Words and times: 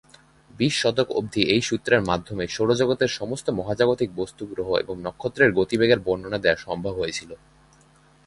বিশ 0.51 0.73
শতক 0.81 1.07
অবধি 1.11 1.41
এই 1.45 1.61
সূত্রের 1.61 2.01
মাধ্যমে 2.01 2.43
সৌরজগতের 2.47 3.11
সমস্ত 3.19 3.47
মহাজাগতিক 3.49 4.09
বস্তু, 4.15 4.43
গ্রহ 4.45 4.69
এবং 4.75 4.95
নক্ষত্রের 5.01 5.51
গতিবেগের 5.51 5.99
বর্ণনা 5.99 6.39
দেওয়া 6.41 6.57
সম্ভব 6.57 6.93
হয়েছিল। 6.95 7.31